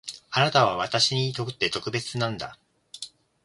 [0.31, 2.57] あなたは私にとって特別なんだ